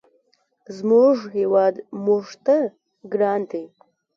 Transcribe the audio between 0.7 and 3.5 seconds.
زموږ هېواد موږ ته ګران